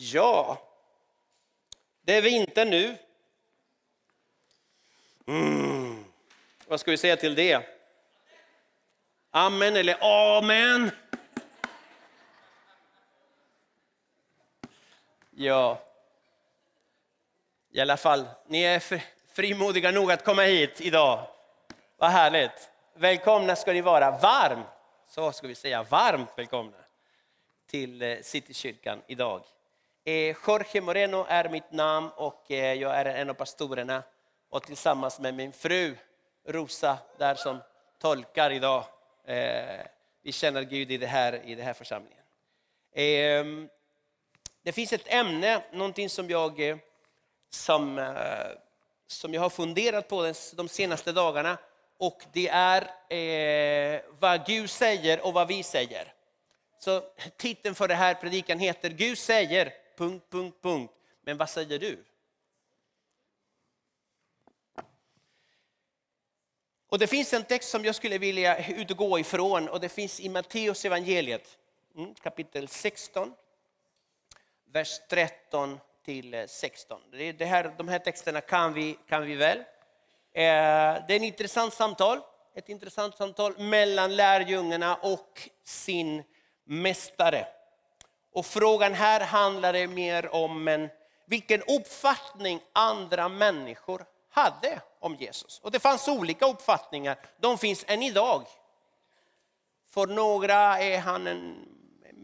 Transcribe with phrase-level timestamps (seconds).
[0.00, 0.62] Ja,
[2.02, 2.96] det är vinter nu.
[5.26, 6.04] Mm.
[6.66, 7.62] Vad ska vi säga till det?
[9.30, 9.96] Amen eller
[10.38, 10.90] amen?
[15.30, 15.82] Ja,
[17.70, 19.02] i alla fall, ni är
[19.32, 21.26] frimodiga nog att komma hit idag.
[21.96, 22.70] Vad härligt.
[22.94, 24.10] Välkomna ska ni vara.
[24.10, 24.66] Varmt,
[25.08, 26.76] så ska vi säga, varmt välkomna
[27.66, 29.42] till eh, Citykyrkan idag.
[30.08, 34.02] Eh, Jorge Moreno är mitt namn och eh, jag är en av pastorerna
[34.50, 35.96] och tillsammans med min fru
[36.46, 37.58] Rosa där som
[37.98, 38.84] tolkar idag.
[39.24, 39.80] Eh,
[40.22, 42.24] vi känner Gud i det här, i det här församlingen.
[42.94, 43.68] Ehm,
[44.62, 46.78] det finns ett ämne, någonting som jag,
[47.50, 48.14] som,
[49.06, 51.58] som jag har funderat på de senaste dagarna
[51.98, 56.12] och det är vad Gud säger och vad vi säger.
[56.78, 57.02] Så
[57.36, 59.87] titeln för det här predikan heter Gud säger...
[59.98, 60.92] Punkt, punkt, punkt.
[61.22, 62.04] Men vad säger du?
[66.88, 70.28] Och Det finns en text som jag skulle vilja utgå ifrån och det finns i
[70.28, 71.58] Matteus evangeliet
[71.96, 73.34] mm, kapitel 16,
[74.64, 77.00] vers 13 till 16.
[77.10, 79.58] Det här, de här texterna kan vi, kan vi väl.
[79.58, 79.64] Eh,
[80.32, 80.44] det
[81.08, 82.20] är ett intressant samtal,
[82.54, 86.22] ett intressant samtal mellan lärjungarna och sin
[86.64, 87.57] mästare.
[88.38, 90.88] Och frågan här handlar mer om en,
[91.26, 95.60] vilken uppfattning andra människor hade om Jesus.
[95.62, 98.42] Och det fanns olika uppfattningar, de finns än idag.
[99.90, 101.68] För några är han en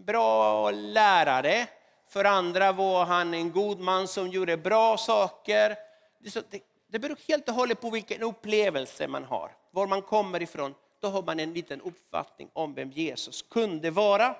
[0.06, 1.66] bra lärare,
[2.08, 5.76] för andra var han en god man som gjorde bra saker.
[6.18, 10.74] Det, det beror helt och hållet på vilken upplevelse man har, var man kommer ifrån
[11.00, 14.36] då har man en liten uppfattning om vem Jesus kunde vara.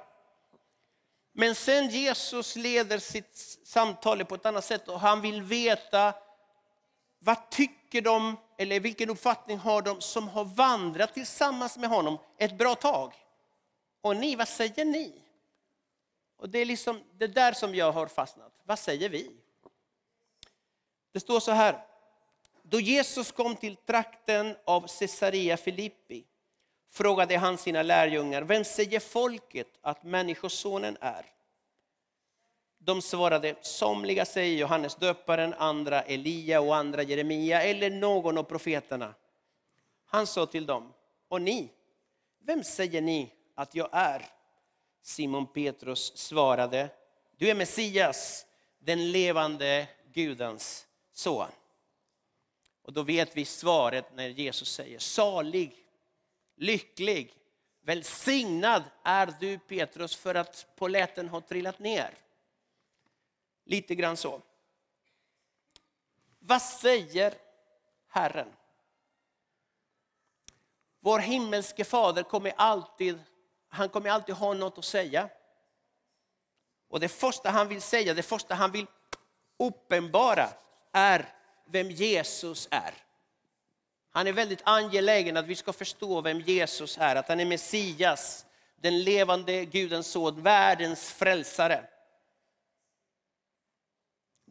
[1.37, 6.15] Men sen Jesus leder sitt samtal på ett annat sätt och han vill veta
[7.19, 12.59] vad tycker de, eller vilken uppfattning har de som har vandrat tillsammans med honom ett
[12.59, 13.15] bra tag?
[14.01, 15.23] Och ni, vad säger ni?
[16.37, 18.53] Och Det är liksom det där som jag har fastnat.
[18.65, 19.31] Vad säger vi?
[21.13, 21.85] Det står så här.
[22.63, 26.25] Då Jesus kom till trakten av Caesarea Filippi
[26.95, 31.34] frågade han sina lärjungar, vem säger folket att Människosonen är?
[32.85, 39.15] De svarade, somliga säger Johannes döparen, andra Elia och andra Jeremia eller någon av profeterna.
[40.07, 40.93] Han sa till dem,
[41.29, 41.69] och ni,
[42.41, 44.27] vem säger ni att jag är?
[45.03, 46.89] Simon Petrus svarade,
[47.37, 48.47] du är Messias,
[48.79, 51.49] den levande Gudens son.
[52.83, 55.77] Och då vet vi svaret när Jesus säger, salig
[56.57, 57.33] lycklig,
[57.83, 62.15] välsignad är du Petrus för att poletten har trillat ner.
[63.65, 64.43] Lite grann så.
[66.39, 67.35] Vad säger
[68.09, 68.53] Herren?
[71.01, 73.19] Vår himmelske fader kommer alltid,
[73.69, 75.29] han kommer alltid ha något att säga.
[76.89, 78.87] Och det första han vill säga, det första han vill
[79.59, 80.49] uppenbara
[80.93, 81.35] är
[81.67, 82.95] vem Jesus är.
[84.11, 88.47] Han är väldigt angelägen att vi ska förstå vem Jesus är, att han är Messias,
[88.77, 91.89] den levande Gudens son, världens frälsare.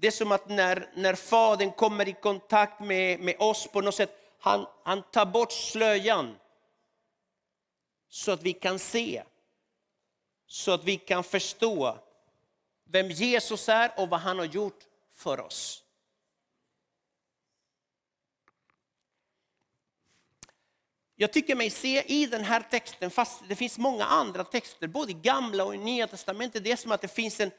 [0.03, 3.95] Det är som att när, när Fadern kommer i kontakt med, med oss på något
[3.95, 6.35] sätt, han, han tar bort slöjan
[8.09, 9.23] så att vi kan se,
[10.47, 11.97] så att vi kan förstå
[12.89, 14.79] vem Jesus är och vad han har gjort
[15.13, 15.83] för oss.
[21.15, 25.11] Jag tycker mig se i den här texten, fast det finns många andra texter, både
[25.11, 27.51] i gamla och i nya testamentet, det är som att det finns en,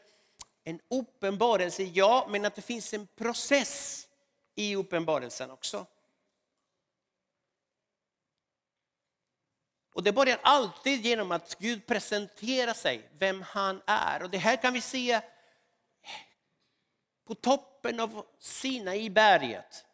[0.65, 4.09] en uppenbarelse, ja, men att det finns en process
[4.55, 5.87] i uppenbarelsen också.
[9.93, 14.23] Och det börjar alltid genom att Gud presenterar sig, vem han är.
[14.23, 15.21] Och det här kan vi se
[17.25, 19.85] på toppen av Sinai berget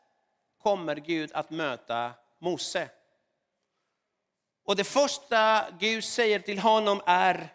[0.62, 2.90] kommer Gud att möta Mose.
[4.64, 7.54] Och det första Gud säger till honom är,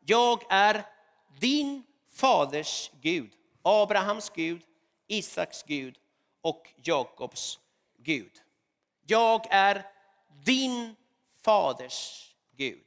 [0.00, 0.84] jag är
[1.38, 1.84] din
[2.20, 3.30] faders Gud.
[3.62, 4.62] Abrahams Gud,
[5.06, 5.98] Isaks Gud
[6.40, 7.58] och Jakobs
[7.98, 8.32] Gud.
[9.06, 9.86] Jag är
[10.44, 10.96] din
[11.42, 12.84] faders Gud.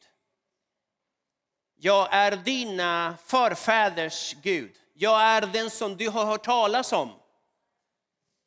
[1.76, 4.80] Jag är dina förfäders Gud.
[4.94, 7.12] Jag är den som du har hört talas om.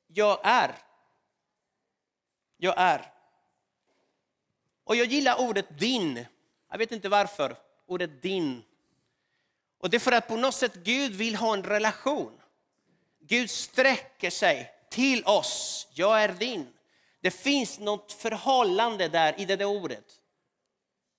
[0.07, 0.75] Jag är.
[2.57, 3.13] Jag är.
[4.85, 6.27] Och jag gillar ordet din.
[6.71, 7.57] Jag vet inte varför.
[7.87, 8.63] Ordet din.
[9.87, 12.41] Och det är för att på något sätt Gud vill ha en relation.
[13.21, 15.89] Gud sträcker sig till oss.
[15.95, 16.69] Jag är din.
[17.21, 20.05] Det finns något förhållande där i det där ordet.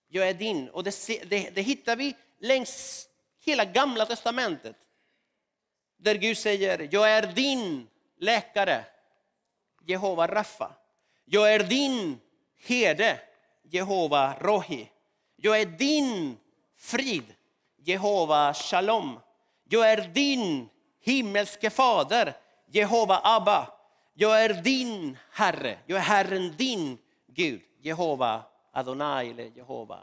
[0.08, 0.70] Jag är din.
[0.70, 3.08] Och det, det, det hittar vi längs
[3.40, 4.76] hela gamla testamentet.
[5.98, 7.88] Där Gud säger, jag är din
[8.20, 8.86] läkare,
[9.86, 10.76] Jehova Raffa.
[11.26, 12.20] Jag är din
[12.58, 13.20] herde,
[13.64, 14.90] Jehova Rohi.
[15.36, 16.38] Jag är din
[16.78, 17.34] frid,
[17.88, 19.20] Jehova Shalom.
[19.70, 20.70] Jag är din
[21.02, 22.38] himmelske fader,
[22.72, 23.74] Jehova Abba.
[24.14, 26.98] Jag är din Herre, jag är Herren din
[27.28, 30.00] Gud, Jehova Adonai eller Jehova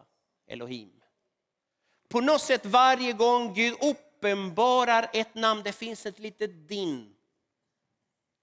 [0.47, 0.91] Elohim.
[2.09, 7.15] På något sätt varje gång Gud uppenbarar ett namn, det finns ett litet din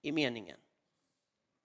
[0.02, 0.58] i meningen.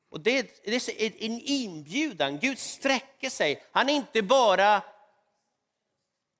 [0.09, 3.63] Och det, det är en inbjudan, Gud sträcker sig.
[3.71, 4.81] Han är inte bara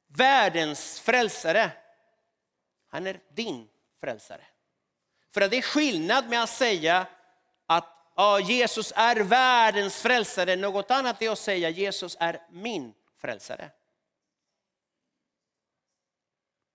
[0.07, 1.71] världens frälsare,
[2.87, 3.67] han är din
[3.99, 4.45] frälsare.
[5.33, 7.07] För att det är skillnad med att säga
[7.65, 13.71] att ja, Jesus är världens frälsare, något annat är att säga Jesus är min frälsare.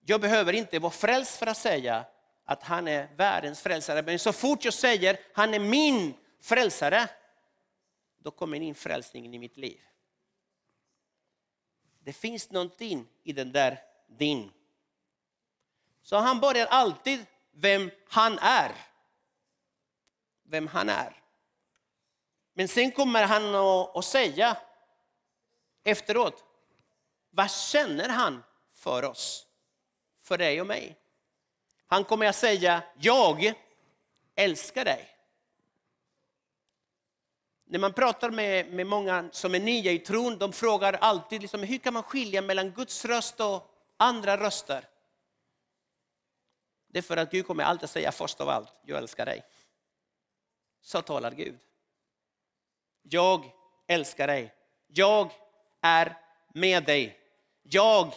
[0.06, 2.04] Jag behöver inte vara frälst för att säga
[2.44, 7.08] att han är världens frälsare, men så fort jag säger han är min frälsare,
[8.18, 9.80] då kommer in frälsningen i mitt liv.
[12.04, 14.52] Det finns någonting i den där din.
[16.02, 18.72] Så han börjar alltid vem han är.
[20.42, 21.22] Vem han är.
[22.52, 23.54] Men sen kommer han
[23.98, 24.56] att säga
[25.84, 26.44] efteråt,
[27.30, 29.46] vad känner han för oss?
[30.20, 30.96] För dig och mig.
[31.86, 33.54] Han kommer att säga, jag
[34.34, 35.11] älskar dig.
[37.72, 41.62] När man pratar med, med många som är nya i tron, de frågar alltid liksom,
[41.62, 44.84] hur kan man skilja mellan Guds röst och andra röster.
[46.88, 49.42] Det är för att Gud kommer alltid säga först av allt, jag älskar dig.
[50.82, 51.58] Så talar Gud.
[53.02, 53.44] Jag
[53.86, 54.54] älskar dig.
[54.86, 55.32] Jag
[55.80, 56.16] är
[56.54, 57.18] med dig.
[57.62, 58.14] Jag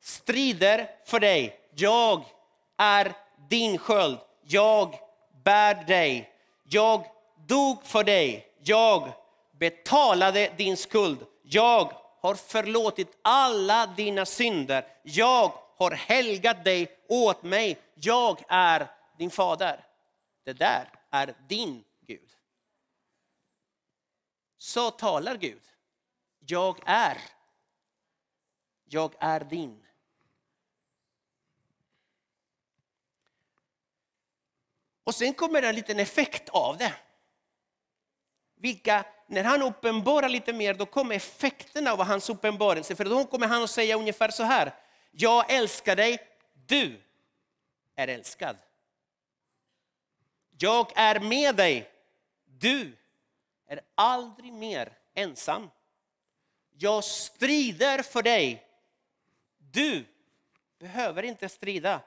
[0.00, 1.60] strider för dig.
[1.74, 2.24] Jag
[2.76, 3.12] är
[3.48, 4.18] din sköld.
[4.42, 4.98] Jag
[5.44, 6.32] bär dig.
[6.64, 7.06] Jag
[7.46, 8.49] dog för dig.
[8.62, 9.12] Jag
[9.52, 11.26] betalade din skuld.
[11.42, 14.86] Jag har förlåtit alla dina synder.
[15.02, 17.78] Jag har helgat dig åt mig.
[17.94, 18.86] Jag är
[19.18, 19.84] din fader.
[20.44, 22.36] Det där är din Gud.
[24.58, 25.62] Så talar Gud.
[26.38, 27.18] Jag är.
[28.84, 29.86] Jag är din.
[35.04, 36.94] Och sen kommer det en liten effekt av det.
[38.60, 42.96] Vilka, när han uppenbarar lite mer, då kommer effekterna av hans uppenbarelse.
[42.96, 44.74] För då kommer han att säga ungefär så här.
[45.10, 46.18] Jag älskar dig,
[46.66, 47.00] du
[47.96, 48.56] är älskad.
[50.58, 51.90] Jag är med dig,
[52.44, 52.96] du
[53.66, 55.70] är aldrig mer ensam.
[56.78, 58.66] Jag strider för dig,
[59.58, 60.04] du
[60.78, 62.00] behöver inte strida.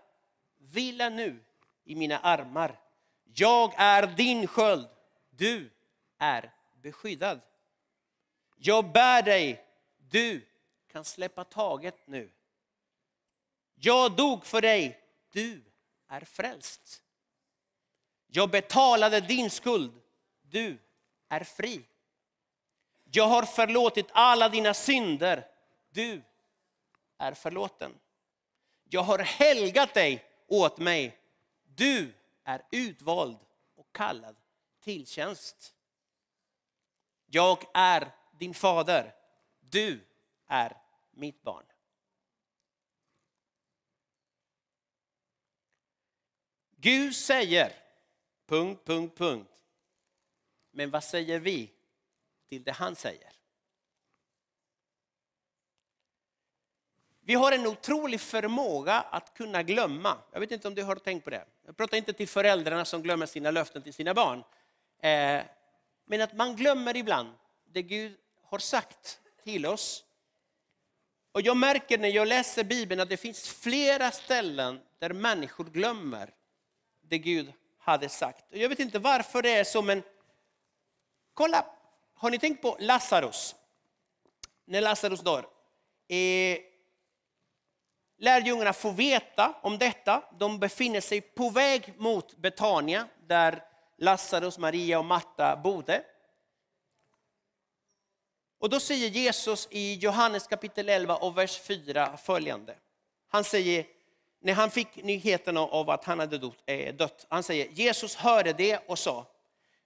[0.57, 1.39] Vila nu
[1.83, 2.79] i mina armar.
[3.33, 4.87] Jag är din sköld,
[5.29, 5.69] du
[6.23, 7.39] är beskyddad.
[8.57, 9.65] Jag bär dig,
[9.97, 10.45] du
[10.87, 12.31] kan släppa taget nu.
[13.75, 14.99] Jag dog för dig,
[15.31, 15.63] du
[16.07, 17.03] är frälst.
[18.27, 20.01] Jag betalade din skuld,
[20.41, 20.77] du
[21.29, 21.85] är fri.
[23.03, 25.47] Jag har förlåtit alla dina synder,
[25.89, 26.21] du
[27.17, 27.99] är förlåten.
[28.89, 31.17] Jag har helgat dig åt mig,
[31.63, 33.37] du är utvald
[33.75, 34.35] och kallad
[34.79, 35.73] till tjänst.
[37.33, 39.15] Jag är din fader,
[39.59, 39.99] du
[40.47, 40.77] är
[41.11, 41.65] mitt barn.
[46.75, 47.73] Gud säger
[48.45, 49.51] punkt, punkt, punkt.
[50.71, 51.71] Men vad säger vi
[52.49, 53.31] till det han säger?
[57.21, 60.17] Vi har en otrolig förmåga att kunna glömma.
[60.31, 61.45] Jag vet inte om du har tänkt på det.
[61.65, 64.43] Jag pratar inte till föräldrarna som glömmer sina löften till sina barn.
[64.99, 65.45] Eh,
[66.05, 67.33] men att man glömmer ibland
[67.73, 70.03] det Gud har sagt till oss.
[71.31, 76.33] Och jag märker när jag läser Bibeln att det finns flera ställen där människor glömmer
[77.01, 78.45] det Gud hade sagt.
[78.49, 80.03] Jag vet inte varför det är så, men
[81.33, 81.65] kolla,
[82.13, 83.55] har ni tänkt på Lazarus?
[84.65, 85.45] När Lazarus dör.
[86.07, 86.57] Eh,
[88.17, 90.23] lärjungarna får veta om detta.
[90.39, 93.63] De befinner sig på väg mot Betania, där
[93.97, 96.03] Lazarus, Maria och Marta bodde.
[98.59, 102.75] Och då säger Jesus i Johannes kapitel 11 och vers 4 följande.
[103.27, 103.85] Han säger,
[104.39, 107.25] när han fick nyheten av att han hade eh, dött.
[107.29, 109.25] Han säger, Jesus hörde det och sa,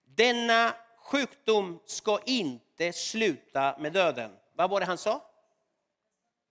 [0.04, 4.32] denna sjukdom ska inte sluta med döden.
[4.54, 5.22] Vad var det han sa?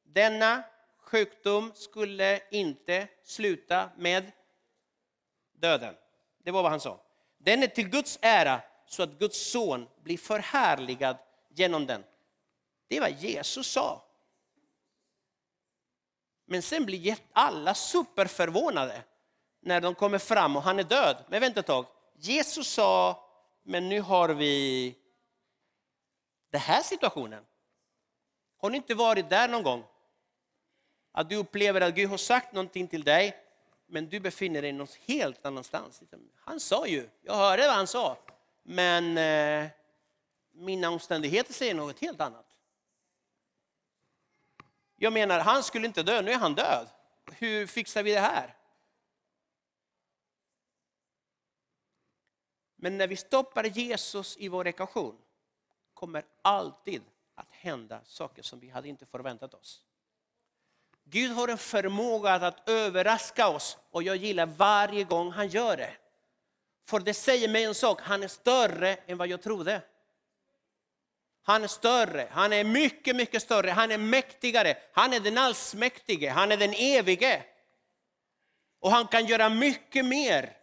[0.02, 0.62] Denna
[0.98, 4.32] sjukdom skulle inte sluta med
[5.52, 5.94] döden.
[6.38, 7.00] Det var vad han sa.
[7.46, 11.16] Den är till Guds ära så att Guds son blir förhärligad
[11.54, 12.04] genom den.
[12.88, 14.04] Det är vad Jesus sa.
[16.46, 19.02] Men sen blir alla superförvånade
[19.60, 21.24] när de kommer fram och han är död.
[21.28, 21.86] Men vänta ett tag.
[22.14, 23.24] Jesus sa,
[23.62, 24.94] men nu har vi
[26.50, 27.44] den här situationen.
[28.58, 29.84] Har ni inte varit där någon gång?
[31.12, 33.45] Att du upplever att Gud har sagt någonting till dig,
[33.86, 36.02] men du befinner dig någon helt annanstans.
[36.34, 38.18] Han sa ju, jag hörde vad han sa,
[38.62, 39.70] men eh,
[40.52, 42.46] mina omständigheter säger något helt annat.
[44.96, 46.88] Jag menar, han skulle inte dö, nu är han död.
[47.32, 48.56] Hur fixar vi det här?
[52.76, 55.18] Men när vi stoppar Jesus i vår ekvation
[55.94, 57.02] kommer alltid
[57.34, 59.85] att hända saker som vi hade inte förväntat oss.
[61.08, 65.96] Gud har en förmåga att överraska oss och jag gillar varje gång han gör det.
[66.88, 69.82] För det säger mig en sak, han är större än vad jag trodde.
[71.42, 76.28] Han är större, han är mycket, mycket större, han är mäktigare, han är den allsmäktige,
[76.30, 77.44] han är den evige.
[78.80, 80.56] Och han kan göra mycket mer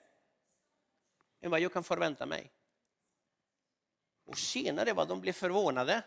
[1.42, 2.52] än vad jag kan förvänta mig.
[4.26, 6.02] Och senare var de blev förvånade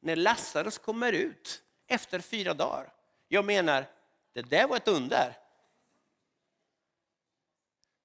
[0.00, 2.95] när Lazarus kommer ut efter fyra dagar.
[3.28, 3.86] Jag menar,
[4.32, 5.38] det där var ett under.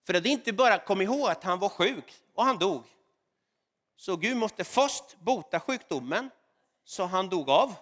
[0.04, 2.84] För att inte bara kom ihåg att han var sjuk och han dog.
[3.96, 6.30] Så Gud måste först bota sjukdomen,
[6.84, 7.74] så han dog av.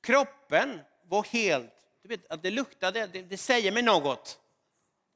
[0.00, 4.40] Kroppen var helt, du vet att det luktade, det, det säger mig något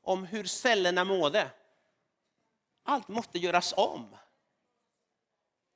[0.03, 1.51] om hur cellerna mådde.
[2.83, 4.17] Allt måste göras om.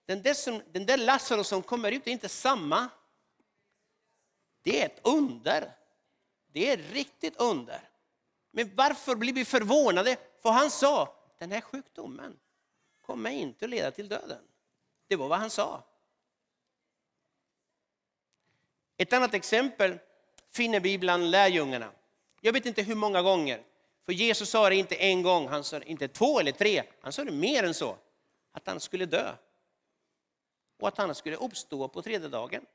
[0.07, 2.89] Den där, som, den där Lazarus som kommer ut är inte samma.
[4.67, 5.73] Det är ett under.
[6.53, 7.81] Det är ett riktigt under.
[8.51, 10.17] Men varför blir vi förvånade?
[10.43, 12.39] För han sa, den här sjukdomen
[13.03, 14.45] kommer inte att leda till döden.
[15.09, 15.85] Det var vad han sa.
[18.97, 19.99] Ett annat exempel
[20.51, 21.93] finner vi bland lärjungarna.
[22.41, 23.63] Jag vet inte hur många gånger.
[24.05, 26.83] För Jesus sa det inte en gång, han sa inte två eller tre.
[27.01, 27.97] Han sa det mer än så.
[28.53, 29.33] Att han skulle dö.
[30.81, 32.67] Och att han skulle uppstå på tredje dagen.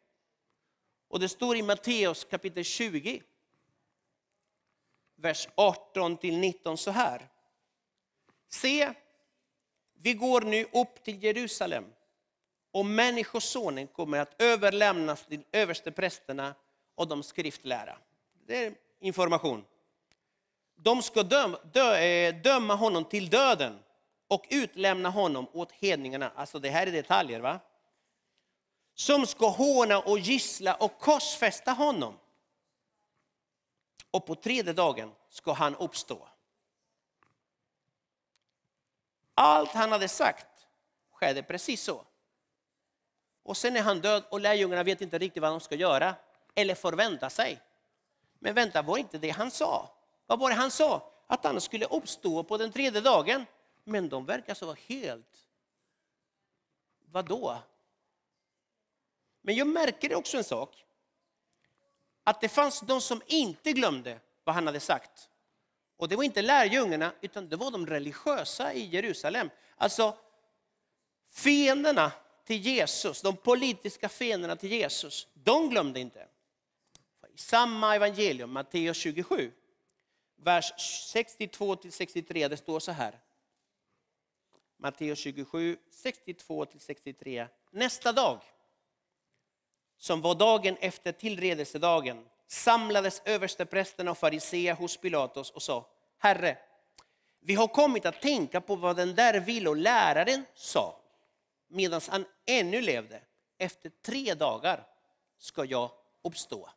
[1.12, 3.22] Och det står i Matteus kapitel 20,
[5.16, 7.30] vers 18 till 19 så här.
[8.50, 8.94] Se,
[9.94, 11.86] vi går nu upp till Jerusalem
[12.72, 16.56] och Människosonen kommer att överlämnas till översteprästerna
[16.96, 17.98] och de skriftlära.
[18.46, 19.66] Det är information.
[20.76, 23.80] De ska döma, dö, eh, döma honom till döden
[24.28, 26.32] och utlämna honom åt hedningarna.
[26.36, 27.40] Alltså det här är detaljer.
[27.40, 27.60] va?
[29.02, 32.20] Som ska håna och gissla och korsfästa honom.
[34.12, 36.28] Och på tredje dagen ska han uppstå.
[39.34, 40.68] Allt han hade sagt
[41.12, 42.06] skedde precis så.
[43.44, 46.16] Och sen är han död och lärjungarna vet inte riktigt vad de ska göra
[46.56, 47.62] eller förvänta sig.
[48.40, 49.90] Men vänta, var inte det han sa?
[50.26, 51.12] Vad var det han sa?
[51.28, 53.46] Att han skulle uppstå på den tredje dagen.
[53.84, 55.48] Men de verkar så helt...
[57.06, 57.62] Vadå?
[59.42, 60.86] Men jag märker också en sak.
[62.24, 65.30] Att det fanns de som inte glömde vad han hade sagt.
[65.98, 69.50] Och det var inte lärjungarna, utan det var de religiösa i Jerusalem.
[69.76, 70.18] Alltså
[71.30, 72.12] fienderna
[72.46, 76.28] till Jesus, de politiska fienderna till Jesus, de glömde inte.
[77.34, 79.52] I samma evangelium, Matteus 27,
[80.36, 80.74] vers
[81.12, 83.20] 62 63, det står så här.
[84.78, 87.48] Matteus 27, 62 63.
[87.72, 88.40] Nästa dag,
[90.02, 96.58] som var dagen efter tillredelsedagen, samlades översteprästerna och fariséer hos Pilatus och sa, Herre,
[97.40, 101.00] vi har kommit att tänka på vad den där viloläraren sa
[101.68, 103.22] medan han ännu levde.
[103.58, 104.88] Efter tre dagar
[105.38, 105.92] ska jag
[106.22, 106.70] uppstå.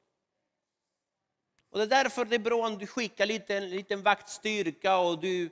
[1.70, 5.18] Och det är därför det är bra om du skickar lite, en liten vaktstyrka och
[5.18, 5.50] du,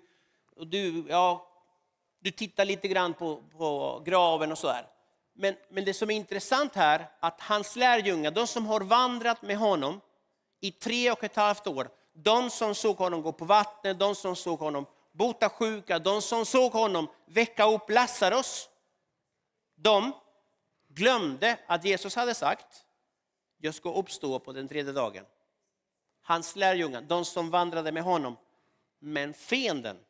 [0.56, 1.48] och du, ja,
[2.18, 4.91] du tittar lite grann på, på graven och sådär.
[5.32, 9.56] Men, men det som är intressant här, att hans lärjungar, de som har vandrat med
[9.56, 10.00] honom
[10.60, 14.36] i tre och ett halvt år, de som såg honom gå på vattnet, de som
[14.36, 18.68] såg honom bota sjuka, de som såg honom väcka upp Lazarus,
[19.74, 20.12] de
[20.88, 22.84] glömde att Jesus hade sagt,
[23.58, 25.24] jag ska uppstå på den tredje dagen.
[26.24, 28.36] hans lärjungar, de som vandrade med honom.
[28.98, 30.04] Men fienden,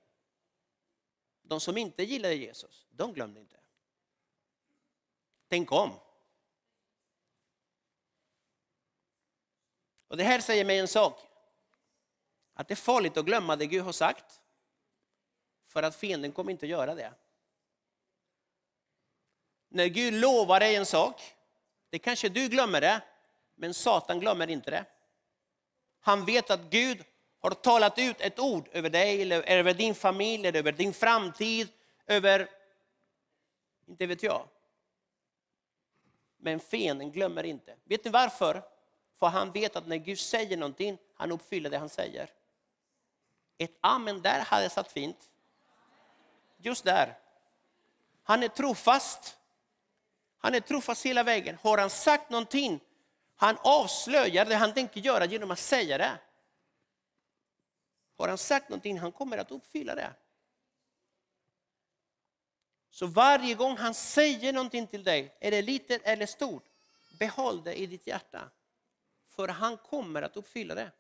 [1.43, 3.62] de som inte gillade Jesus, de glömde inte.
[5.53, 5.91] Tänk om.
[10.09, 11.21] Och Det här säger mig en sak.
[12.55, 14.41] Att det är farligt att glömma det Gud har sagt.
[15.67, 17.13] För att fienden kommer inte att göra det.
[19.69, 21.23] När Gud lovar dig en sak,
[21.91, 23.01] det kanske du glömmer det,
[23.55, 24.85] men Satan glömmer inte det.
[26.01, 27.05] Han vet att Gud
[27.39, 31.69] har talat ut ett ord över dig, eller över din familj, eller över din framtid,
[32.07, 32.49] över,
[33.87, 34.49] inte vet jag.
[36.45, 37.77] Men fienden glömmer inte.
[37.85, 38.63] Vet ni varför?
[39.19, 42.31] För han vet att när Gud säger någonting, han uppfyller det han säger.
[43.59, 45.31] Ett amen där hade satt fint.
[46.57, 47.19] Just där.
[48.23, 49.39] Han är trofast.
[50.39, 51.59] Han är trofast hela vägen.
[51.63, 52.81] Har han sagt någonting,
[53.37, 56.19] han avslöjar det han tänker göra genom att säga det.
[58.19, 60.13] Har han sagt någonting, han kommer att uppfylla det.
[62.93, 66.65] Så varje gång han säger någonting till dig, är det litet eller stort,
[67.19, 68.51] behåll det i ditt hjärta.
[69.29, 70.91] För han kommer att uppfylla det.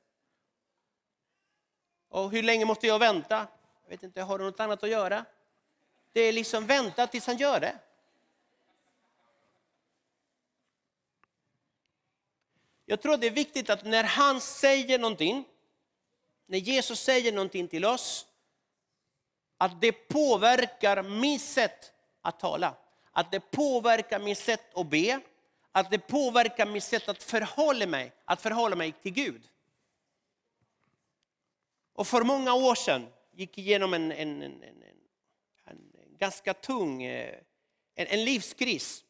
[2.08, 3.46] Och hur länge måste jag vänta?
[3.82, 5.24] Jag vet inte, har du något annat att göra?
[6.12, 7.78] Det är liksom vänta tills han gör det.
[12.84, 15.44] Jag tror det är viktigt att när han säger någonting,
[16.46, 18.26] när Jesus säger någonting till oss,
[19.62, 22.74] att det påverkar mitt sätt att tala.
[23.12, 25.20] Att det påverkar mitt sätt att be.
[25.72, 29.42] Att det påverkar mitt sätt att förhålla mig, att förhålla mig till Gud.
[31.92, 34.82] Och för många år sedan gick jag igenom en, en, en, en,
[35.64, 37.38] en ganska tung eh,
[37.94, 39.04] en, en livskris.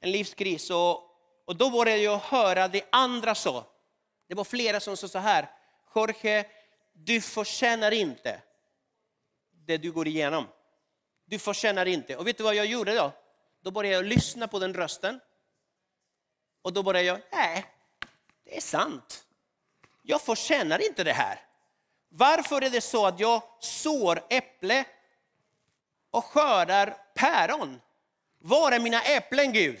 [0.00, 0.70] En livskris.
[0.70, 1.02] Och,
[1.44, 3.66] och då började jag höra det andra sa.
[4.26, 5.50] Det var flera som sa så här,
[5.94, 6.44] Jorge,
[6.92, 8.40] du förtjänar inte
[9.66, 10.46] det du går igenom.
[11.24, 12.16] Du förtjänar inte.
[12.16, 13.12] Och vet du vad jag gjorde då?
[13.60, 15.20] Då började jag lyssna på den rösten.
[16.62, 17.64] Och då började jag, nej,
[18.44, 19.26] det är sant.
[20.02, 21.40] Jag förtjänar inte det här.
[22.08, 24.84] Varför är det så att jag sår äpple
[26.10, 27.80] och skördar päron?
[28.38, 29.80] Var är mina äpplen, Gud?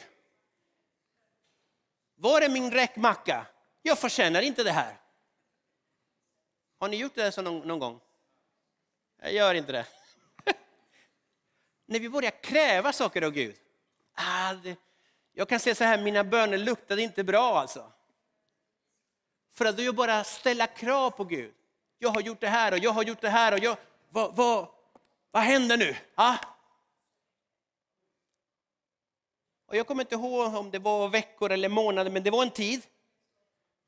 [2.14, 3.46] Var är min räkmacka?
[3.82, 5.00] Jag förtjänar inte det här.
[6.78, 8.00] Har ni gjort det så någon, någon gång?
[9.24, 9.86] Jag gör inte det.
[11.86, 13.56] När vi börjar kräva saker av Gud.
[14.14, 14.76] Ah, det,
[15.32, 17.92] jag kan säga så här, mina böner luktade inte bra alltså.
[19.52, 21.54] För att jag bara ställa krav på Gud.
[21.98, 23.76] Jag har gjort det här och jag har gjort det här och jag,
[24.10, 24.68] vad, vad,
[25.30, 25.96] vad händer nu?
[26.14, 26.36] Ah?
[29.66, 32.50] Och jag kommer inte ihåg om det var veckor eller månader, men det var en
[32.50, 32.86] tid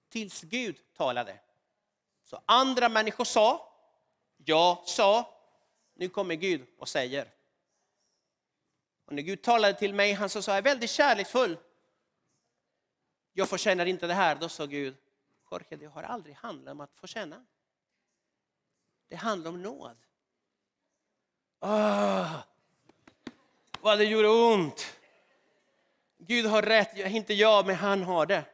[0.08, 1.38] tills Gud talade.
[2.24, 3.72] Så andra människor sa,
[4.48, 5.34] jag sa,
[5.94, 7.32] nu kommer Gud och säger.
[9.04, 11.58] Och när Gud talade till mig, han sa så är väldigt kärleksfull.
[13.32, 14.34] Jag förtjänar inte det här.
[14.36, 14.96] Då sa Gud,
[15.50, 17.46] Jorge, det har aldrig handlat om att förtjäna.
[19.08, 19.96] Det handlar om nåd.
[21.60, 22.36] Oh,
[23.80, 24.98] vad det gjorde ont.
[26.18, 28.44] Gud har rätt, inte jag, men han har det.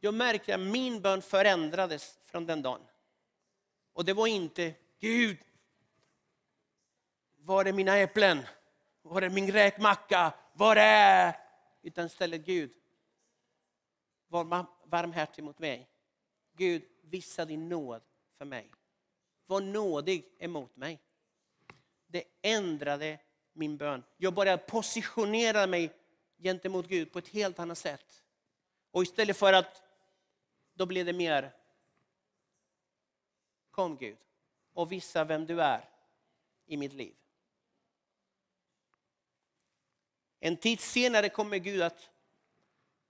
[0.00, 2.80] Jag märkte att min bön förändrades från den dagen.
[3.94, 5.38] Och det var inte Gud,
[7.36, 8.38] var är mina äpplen?
[9.02, 10.32] Var är min räkmacka?
[10.52, 11.36] Var är...
[11.82, 12.72] Utan istället Gud,
[14.28, 15.88] var varmhärtig mot mig.
[16.56, 18.02] Gud, visa din nåd
[18.38, 18.70] för mig.
[19.46, 21.00] Var nådig emot mig.
[22.06, 23.18] Det ändrade
[23.52, 24.02] min bön.
[24.16, 25.92] Jag började positionera mig
[26.38, 28.24] gentemot Gud på ett helt annat sätt.
[28.90, 29.82] Och istället för att,
[30.74, 31.52] då blev det mer,
[33.74, 34.16] kom Gud
[34.74, 35.88] och visa vem du är
[36.66, 37.14] i mitt liv.
[40.40, 42.10] En tid senare kommer Gud att,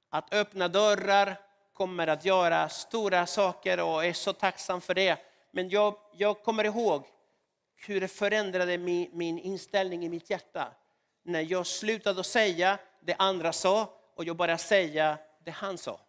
[0.08, 1.40] att öppna dörrar,
[1.72, 5.18] kommer att göra stora saker och är så tacksam för det.
[5.50, 7.06] Men jag, jag kommer ihåg
[7.74, 10.74] hur det förändrade min, min inställning i mitt hjärta.
[11.22, 16.00] När jag slutade att säga det andra sa och jag började säga det han sa.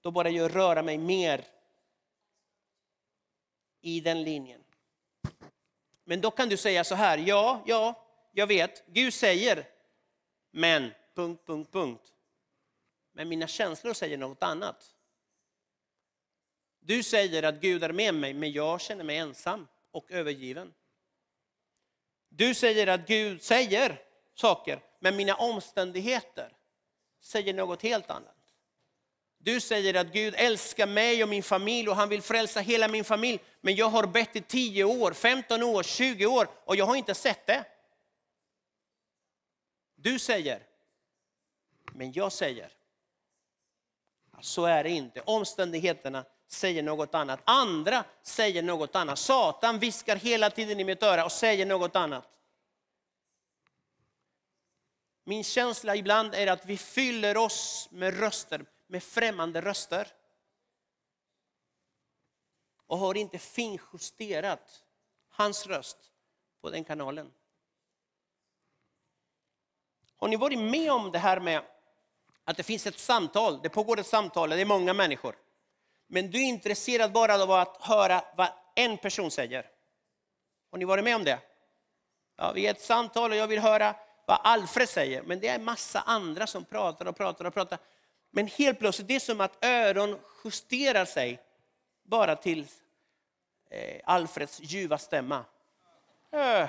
[0.00, 1.53] Då började jag röra mig mer
[3.84, 4.60] i den linjen.
[6.04, 9.68] Men då kan du säga så här, ja, ja, jag vet, Gud säger,
[10.50, 12.12] men, punkt, punkt, punkt.
[13.12, 14.94] Men mina känslor säger något annat.
[16.80, 20.74] Du säger att Gud är med mig, men jag känner mig ensam och övergiven.
[22.28, 24.02] Du säger att Gud säger
[24.34, 26.56] saker, men mina omständigheter
[27.20, 28.33] säger något helt annat.
[29.44, 33.04] Du säger att Gud älskar mig och min familj och han vill frälsa hela min
[33.04, 33.38] familj.
[33.60, 37.14] Men jag har bett i 10 år, 15 år, 20 år och jag har inte
[37.14, 37.64] sett det.
[39.94, 40.62] Du säger,
[41.92, 42.72] men jag säger.
[44.40, 45.20] Så är det inte.
[45.20, 47.40] Omständigheterna säger något annat.
[47.44, 49.18] Andra säger något annat.
[49.18, 52.28] Satan viskar hela tiden i mitt öra och säger något annat.
[55.24, 60.08] Min känsla ibland är att vi fyller oss med röster, med främmande röster.
[62.86, 64.84] Och har inte finjusterat
[65.28, 65.96] hans röst
[66.60, 67.32] på den kanalen.
[70.16, 71.62] Har ni varit med om det här med
[72.44, 75.36] att det finns ett samtal, det pågår ett samtal, det är många människor.
[76.06, 79.70] Men du är intresserad bara av att höra vad en person säger.
[80.70, 81.38] Har ni varit med om det?
[82.36, 85.54] Ja, vi är ett samtal och jag vill höra vad Alfred säger, men det är
[85.54, 87.78] en massa andra som pratar och pratar och pratar.
[88.36, 91.42] Men helt plötsligt, det är som att öron justerar sig
[92.02, 92.66] bara till
[93.70, 95.44] eh, Alfreds ljuva stämma.
[96.30, 96.68] Äh,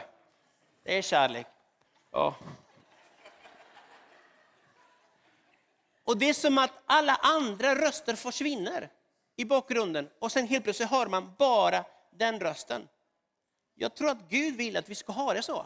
[0.84, 1.48] det är kärlek.
[2.12, 2.36] Ja.
[6.04, 8.90] Och det är som att alla andra röster försvinner
[9.36, 12.88] i bakgrunden och sen helt plötsligt hör man bara den rösten.
[13.76, 15.66] Jag tror att Gud vill att vi ska ha det så.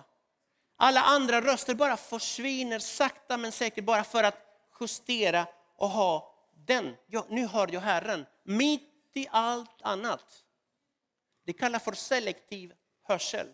[0.76, 4.46] Alla andra röster bara försvinner sakta men säkert bara för att
[4.80, 5.48] justera
[5.80, 6.96] och ha den.
[7.08, 10.44] Ja, nu hör jag Herren mitt i allt annat.
[11.46, 13.48] Det kallas för selektiv hörsel.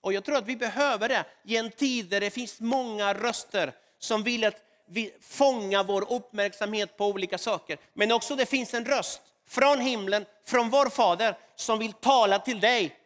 [0.00, 3.72] Och jag tror att vi behöver det i en tid där det finns många röster
[3.98, 7.78] som vill att vi fångar vår uppmärksamhet på olika saker.
[7.94, 12.60] Men också det finns en röst från himlen, från vår Fader, som vill tala till
[12.60, 12.96] dig.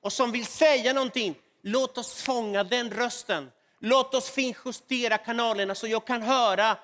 [0.00, 1.34] Och som vill säga någonting.
[1.62, 3.50] Låt oss fånga den rösten.
[3.86, 6.78] Låt oss finjustera kanalerna så jag kan höra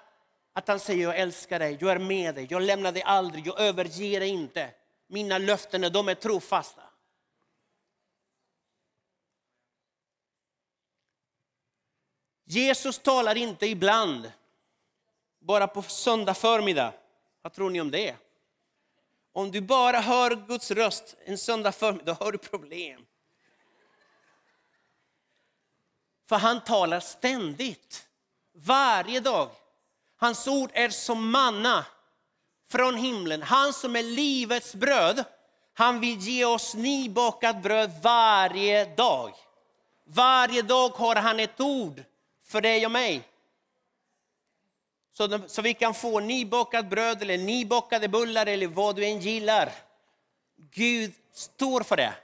[0.53, 3.61] att han säger jag älskar dig, jag är med dig, jag lämnar dig aldrig, jag
[3.61, 4.71] överger dig inte.
[5.07, 6.83] Mina löften de är trofasta.
[12.45, 14.33] Jesus talar inte ibland,
[15.39, 16.93] bara på söndag förmiddag.
[17.43, 18.17] Vad tror ni om det?
[19.33, 23.07] Om du bara hör Guds röst en söndag förmiddag, då har du problem.
[26.31, 28.09] För han talar ständigt,
[28.55, 29.51] varje dag.
[30.17, 31.87] Hans ord är som manna
[32.71, 33.43] från himlen.
[33.43, 35.25] Han som är livets bröd,
[35.75, 39.33] han vill ge oss nybakat bröd varje dag.
[40.05, 42.03] Varje dag har han ett ord
[42.47, 43.29] för dig och mig.
[45.13, 49.73] Så, så vi kan få nybakat bröd eller nybakade bullar eller vad du än gillar.
[50.57, 52.15] Gud står för det.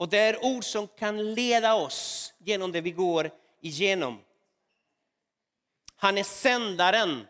[0.00, 4.20] Och det är ord som kan leda oss genom det vi går igenom.
[5.96, 7.26] Han är sändaren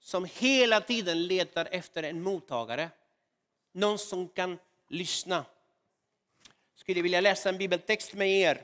[0.00, 2.90] som hela tiden letar efter en mottagare.
[3.72, 4.58] Någon som kan
[4.88, 5.44] lyssna.
[6.72, 8.62] Jag skulle vilja läsa en bibeltext med er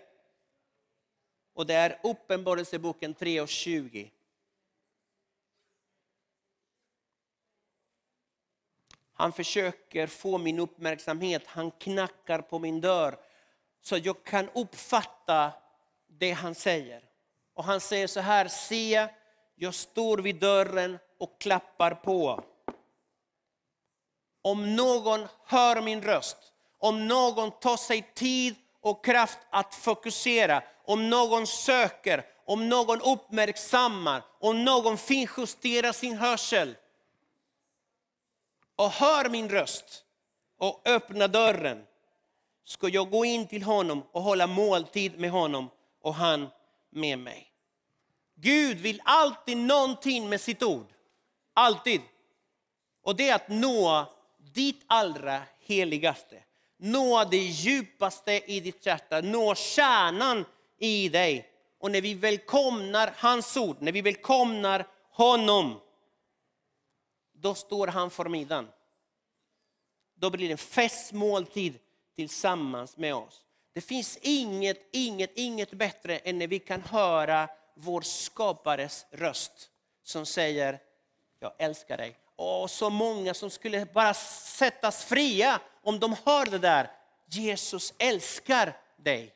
[1.54, 4.10] och det är Uppenbarelseboken 3 och 20.
[9.20, 13.16] Han försöker få min uppmärksamhet, han knackar på min dörr
[13.82, 15.52] så jag kan uppfatta
[16.08, 17.02] det han säger.
[17.54, 19.08] Och han säger så här, se,
[19.54, 22.44] jag står vid dörren och klappar på.
[24.42, 26.36] Om någon hör min röst,
[26.78, 34.22] om någon tar sig tid och kraft att fokusera, om någon söker, om någon uppmärksammar,
[34.38, 36.76] om någon finjusterar sin hörsel
[38.80, 40.04] och hör min röst
[40.58, 41.86] och öppnar dörren
[42.64, 45.70] ska jag gå in till honom och hålla måltid med honom
[46.02, 46.48] och han
[46.90, 47.52] med mig.
[48.34, 50.86] Gud vill alltid någonting med sitt ord.
[51.54, 52.00] Alltid.
[53.02, 54.06] Och det är att nå
[54.54, 56.42] ditt allra heligaste.
[56.76, 60.44] Nå det djupaste i ditt hjärta, nå kärnan
[60.78, 61.48] i dig.
[61.78, 65.80] Och när vi välkomnar hans ord, när vi välkomnar honom,
[67.40, 68.68] då står han för middagen.
[70.14, 71.78] Då blir det en festmåltid
[72.16, 73.44] tillsammans med oss.
[73.72, 79.70] Det finns inget, inget, inget bättre än när vi kan höra vår skapares röst
[80.02, 80.80] som säger,
[81.38, 82.18] jag älskar dig.
[82.36, 86.90] Och så många som skulle bara sättas fria om de hör det där.
[87.26, 89.34] Jesus älskar dig.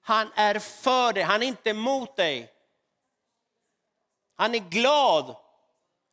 [0.00, 2.52] Han är för dig, han är inte emot dig.
[4.34, 5.36] Han är glad.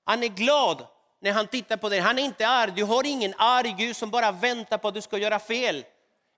[0.04, 0.88] Han är glad
[1.19, 1.99] när han tittar på dig.
[1.99, 2.71] Han är inte arg.
[2.75, 5.86] Du har ingen arg Gud som bara väntar på att du ska göra fel.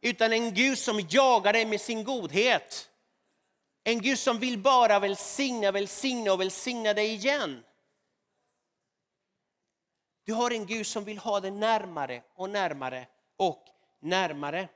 [0.02, 2.90] Utan en Gud som jagar dig med sin godhet.
[3.84, 7.64] En Gud som vill bara välsigna, välsigna och välsigna dig igen.
[10.26, 13.66] Du har en Gud som vill ha dig närmare och närmare och
[14.00, 14.68] närmare.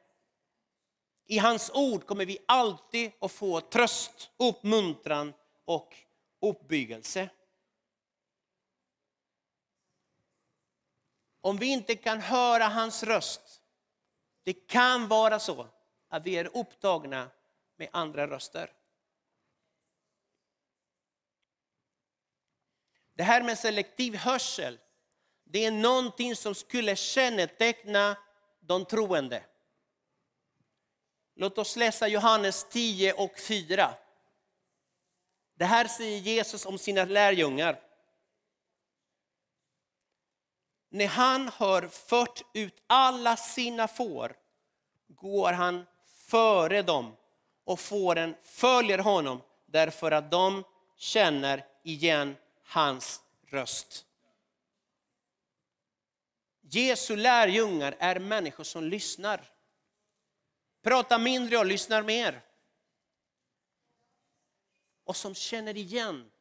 [1.27, 5.33] I hans ord kommer vi alltid att få tröst, uppmuntran
[5.65, 5.95] och
[6.41, 7.29] uppbyggelse.
[11.45, 13.61] Om vi inte kan höra hans röst,
[14.43, 15.67] det kan vara så
[16.09, 17.29] att vi är upptagna
[17.75, 18.71] med andra röster.
[23.13, 24.79] Det här med selektiv hörsel,
[25.43, 28.17] det är någonting som skulle känneteckna
[28.59, 29.43] de troende.
[31.35, 33.93] Låt oss läsa Johannes 10 och 4.
[35.55, 37.92] Det här säger Jesus om sina lärjungar.
[40.93, 44.35] När han har fört ut alla sina får
[45.07, 47.15] går han före dem
[47.63, 50.63] och fåren följer honom därför att de
[50.95, 54.05] känner igen hans röst.
[56.61, 59.51] Jesu lärjungar är människor som lyssnar.
[60.81, 62.41] Pratar mindre och lyssnar mer.
[65.03, 66.31] Och som känner igen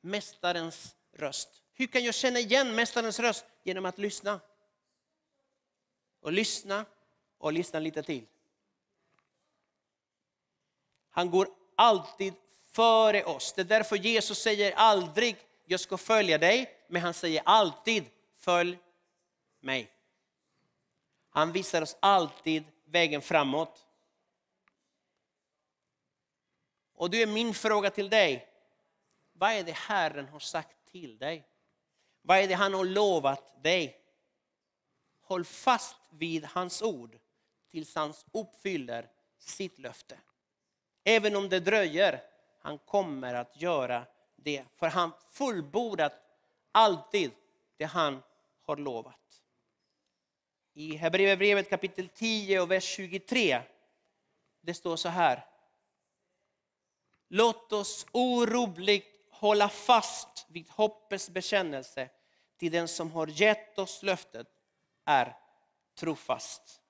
[0.00, 1.61] Mästarens röst.
[1.82, 3.44] Hur kan jag känna igen Mästarens röst?
[3.62, 4.40] Genom att lyssna.
[6.20, 6.84] Och lyssna
[7.38, 8.26] och lyssna lite till.
[11.10, 12.34] Han går alltid
[12.70, 13.52] före oss.
[13.52, 18.04] Det är därför Jesus säger aldrig jag ska följa dig, men han säger alltid
[18.36, 18.78] följ
[19.60, 19.90] mig.
[21.28, 23.86] Han visar oss alltid vägen framåt.
[26.94, 28.48] Och då är min fråga till dig,
[29.32, 31.48] vad är det Herren har sagt till dig?
[32.22, 34.00] Vad är det han har lovat dig?
[35.20, 37.18] Håll fast vid hans ord
[37.70, 39.08] tills han uppfyller
[39.38, 40.18] sitt löfte.
[41.04, 42.22] Även om det dröjer,
[42.60, 44.06] han kommer att göra
[44.36, 44.64] det.
[44.76, 46.12] För han fullbordat
[46.72, 47.30] alltid
[47.76, 48.22] det han
[48.62, 49.42] har lovat.
[50.74, 53.62] I Hebreerbrevet kapitel 10 och vers 23,
[54.60, 55.46] det står så här.
[57.28, 59.11] Låt oss orubbligt
[59.42, 62.08] hålla fast vid hoppets bekännelse
[62.56, 64.46] till den som har gett oss löftet
[65.04, 65.36] är
[65.94, 66.80] trofast.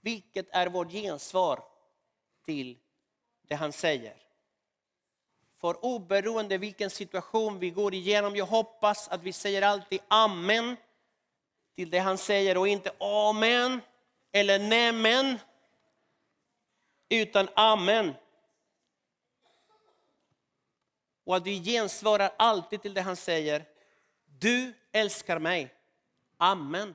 [0.00, 1.64] Vilket är vårt gensvar
[2.44, 2.78] till
[3.42, 4.16] det han säger?
[5.54, 10.76] För oberoende vilken situation vi går igenom, jag hoppas att vi säger alltid amen
[11.74, 13.80] till det han säger och inte amen
[14.32, 15.38] eller nämen.
[17.08, 18.14] Utan amen.
[21.26, 23.64] Och att vi gensvarar alltid till det han säger.
[24.38, 25.70] Du älskar mig.
[26.38, 26.94] Amen.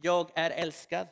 [0.00, 1.06] Jag är älskad.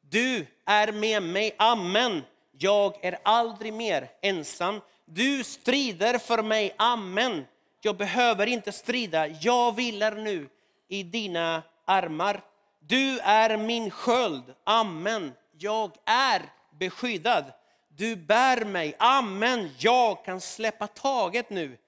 [0.00, 1.54] Du är med mig.
[1.58, 2.22] Amen.
[2.58, 4.80] Jag är aldrig mer ensam.
[5.04, 6.74] Du strider för mig.
[6.78, 7.44] Amen.
[7.80, 9.26] Jag behöver inte strida.
[9.26, 10.48] Jag vilar nu
[10.88, 12.44] i dina armar.
[12.80, 14.54] Du är min sköld.
[14.64, 15.32] Amen.
[15.58, 16.42] Jag är
[16.78, 17.44] beskyddad.
[17.88, 18.96] Du bär mig.
[18.98, 19.70] Amen.
[19.78, 21.78] Jag kan släppa taget nu.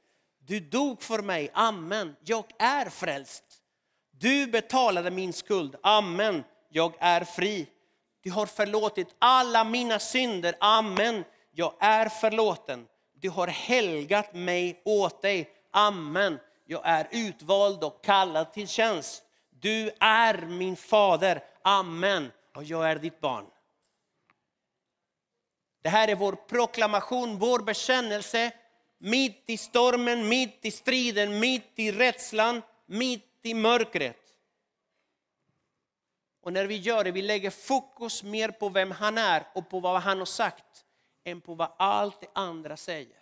[0.47, 1.51] Du dog för mig.
[1.55, 2.17] Amen.
[2.25, 3.45] Jag är frälst.
[4.11, 5.77] Du betalade min skuld.
[5.83, 6.45] Amen.
[6.69, 7.67] Jag är fri.
[8.21, 10.55] Du har förlåtit alla mina synder.
[10.61, 11.25] Amen.
[11.51, 12.87] Jag är förlåten.
[13.15, 15.51] Du har helgat mig åt dig.
[15.71, 16.39] Amen.
[16.67, 19.23] Jag är utvald och kallad till tjänst.
[19.51, 21.45] Du är min fader.
[21.63, 22.33] Amen.
[22.55, 23.45] Och jag är ditt barn.
[25.83, 28.53] Det här är vår proklamation, vår bekännelse.
[28.99, 34.21] Mitt i stormen, mitt i striden, mitt i rädslan, mitt i mörkret.
[36.41, 39.81] Och när vi gör det, vi lägger fokus mer på vem han är och på
[39.81, 40.85] vad han har sagt,
[41.25, 43.19] än på vad allt det andra säger.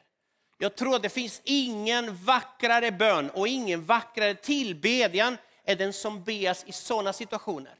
[0.58, 6.24] Jag tror att det finns ingen vackrare bön och ingen vackrare tillbedjan än den som
[6.24, 7.74] bes i sådana situationer.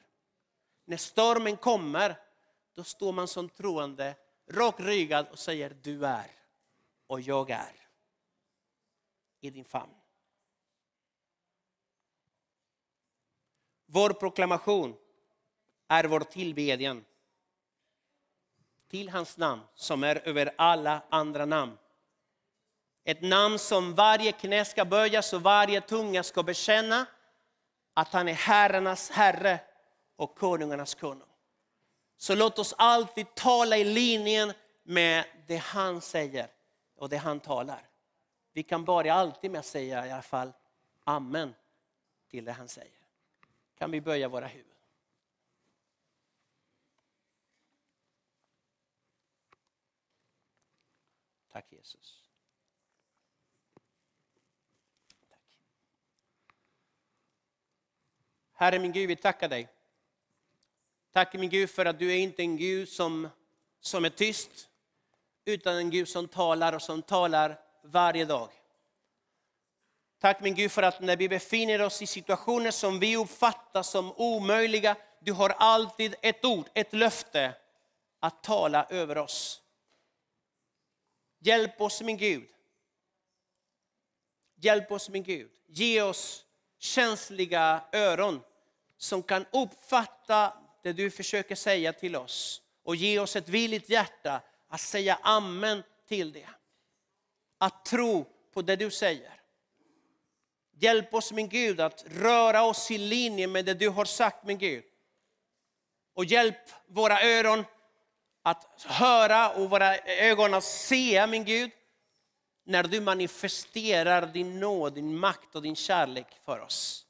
[0.85, 2.17] När stormen kommer,
[2.75, 4.15] då står man som troende
[4.51, 6.31] rakryggad och säger du är
[7.07, 7.82] och jag är
[9.43, 9.95] i din famn.
[13.87, 14.97] Vår proklamation
[15.89, 17.05] är vår tillbedjan
[18.91, 21.79] till hans namn som är över alla andra namn.
[23.05, 27.07] Ett namn som varje knä ska böjas och varje tunga ska bekänna
[27.95, 29.61] att han är herrarnas herre
[30.17, 31.29] och konungarnas konung.
[32.17, 34.53] Så låt oss alltid tala i linjen
[34.83, 36.49] med det han säger
[36.97, 37.92] och det han talar.
[38.53, 40.53] Vi kan börja alltid med att säga i alla fall
[41.05, 41.55] amen
[42.29, 42.99] till det han säger.
[43.79, 44.73] Kan vi böja våra huvuden?
[51.53, 52.29] Tack Jesus.
[55.31, 55.59] Tack.
[58.53, 59.69] Herre min Gud, vi tackar dig.
[61.13, 63.29] Tack min Gud för att du är inte en Gud som,
[63.81, 64.69] som är tyst,
[65.45, 68.49] utan en Gud som talar och som talar varje dag.
[70.21, 74.13] Tack min Gud för att när vi befinner oss i situationer som vi uppfattar som
[74.17, 77.55] omöjliga, du har alltid ett ord, ett löfte
[78.21, 79.63] att tala över oss.
[81.39, 82.49] Hjälp oss min Gud.
[84.57, 85.51] Hjälp oss min Gud.
[85.67, 86.45] Ge oss
[86.79, 88.41] känsliga öron
[88.97, 92.63] som kan uppfatta det du försöker säga till oss.
[92.83, 96.49] Och ge oss ett villigt hjärta att säga amen till det.
[97.63, 99.41] Att tro på det du säger.
[100.73, 104.59] Hjälp oss min Gud att röra oss i linje med det du har sagt min
[104.59, 104.85] Gud.
[106.15, 107.65] Och hjälp våra öron
[108.43, 111.71] att höra och våra ögon att se min Gud.
[112.65, 117.07] När du manifesterar din nåd, din makt och din kärlek för oss.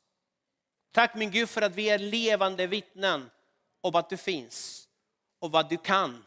[0.90, 3.30] Tack min Gud för att vi är levande vittnen
[3.80, 4.88] om att du finns
[5.38, 6.24] och vad du kan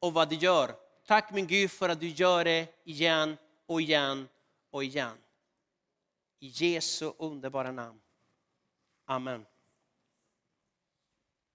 [0.00, 0.85] och vad du gör.
[1.06, 4.28] Tack min Gud för att du gör det igen och igen
[4.70, 5.18] och igen.
[6.40, 8.00] I Jesu underbara namn.
[9.04, 9.46] Amen.